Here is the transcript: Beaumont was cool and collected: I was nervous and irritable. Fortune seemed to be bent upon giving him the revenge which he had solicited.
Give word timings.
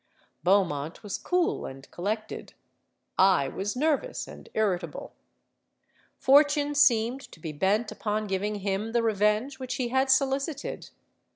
Beaumont 0.41 1.03
was 1.03 1.19
cool 1.19 1.67
and 1.67 1.91
collected: 1.91 2.55
I 3.19 3.47
was 3.49 3.75
nervous 3.75 4.27
and 4.27 4.49
irritable. 4.55 5.13
Fortune 6.17 6.73
seemed 6.73 7.21
to 7.31 7.39
be 7.39 7.51
bent 7.53 7.91
upon 7.91 8.25
giving 8.25 8.55
him 8.61 8.93
the 8.93 9.03
revenge 9.03 9.59
which 9.59 9.75
he 9.75 9.89
had 9.89 10.09
solicited. 10.09 10.89